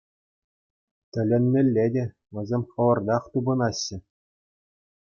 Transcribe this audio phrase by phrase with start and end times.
[1.11, 2.05] Тӗлӗнмелле те--
[2.39, 3.97] вӗсем хӑвӑртах тупӑнаҫҫӗ.